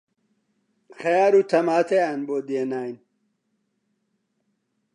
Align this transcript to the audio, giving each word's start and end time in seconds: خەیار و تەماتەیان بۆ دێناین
خەیار 0.99 1.33
و 1.39 1.47
تەماتەیان 1.51 2.19
بۆ 2.27 2.37
دێناین 2.47 2.97